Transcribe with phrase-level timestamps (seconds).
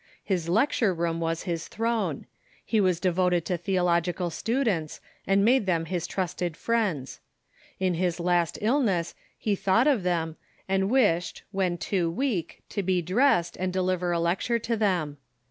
[0.23, 2.25] His lecture room was his throne.
[2.65, 7.19] He was devoted to theological students, and made them his trusted friends.
[7.79, 10.37] In his last illness he thought of them,
[10.67, 15.17] and wished, when too weak, to be dressed, and deliver a lecture to them.